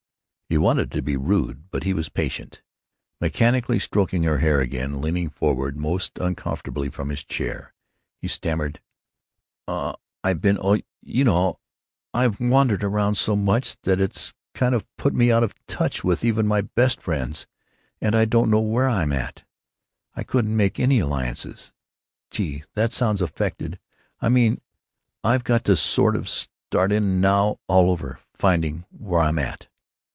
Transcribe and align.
He 0.43 0.57
wanted 0.57 0.91
to 0.91 1.01
be 1.01 1.15
rude, 1.15 1.71
but 1.71 1.83
he 1.83 1.93
was 1.93 2.09
patient. 2.09 2.61
Mechanically 3.21 3.79
stroking 3.79 4.23
her 4.23 4.39
hair 4.39 4.59
again, 4.59 4.99
leaning 4.99 5.29
forward 5.29 5.77
most 5.77 6.19
uncomfortably 6.19 6.89
from 6.89 7.07
his 7.07 7.23
chair, 7.23 7.73
he 8.17 8.27
stammered: 8.27 8.81
"Oh, 9.65 9.95
I've 10.25 10.41
been——Oh, 10.41 10.77
you 11.01 11.23
know; 11.23 11.61
I've 12.13 12.41
wandered 12.41 12.83
around 12.83 13.15
so 13.15 13.37
much 13.37 13.79
that 13.83 14.01
it's 14.01 14.33
kind 14.53 14.75
of 14.75 14.85
put 14.97 15.13
me 15.13 15.31
out 15.31 15.41
of 15.41 15.55
touch 15.67 16.03
with 16.03 16.25
even 16.25 16.45
my 16.45 16.59
best 16.59 17.01
friends, 17.01 17.47
and 18.01 18.13
I 18.13 18.25
don't 18.25 18.51
know 18.51 18.59
where 18.59 18.89
I'm 18.89 19.13
at. 19.13 19.45
I 20.15 20.23
couldn't 20.23 20.57
make 20.57 20.81
any 20.81 20.99
alliances——Gee! 20.99 22.65
that 22.73 22.91
sounds 22.91 23.21
affected. 23.21 23.79
I 24.19 24.27
mean: 24.27 24.59
I've 25.23 25.45
got 25.45 25.63
to 25.63 25.77
sort 25.77 26.17
of 26.17 26.27
start 26.27 26.91
in 26.91 27.21
now 27.21 27.61
all 27.69 27.89
over, 27.89 28.19
finding 28.33 28.83
where 28.91 29.21
I'm 29.21 29.39
at." 29.39 29.69